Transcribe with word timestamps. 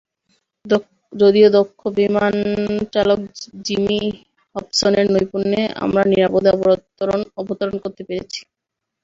যদিও 1.13 1.47
দক্ষ 1.55 1.79
বিমান 1.97 2.33
চালক 2.93 3.19
জিমি 3.65 3.99
হবসনের 4.55 5.05
নৈপুণ্যে 5.13 5.61
আমরা 5.83 6.01
নিরাপদে 6.11 6.49
অবতরণ 7.39 7.75
করতে 7.83 8.01
পেরেছি। 8.07 8.39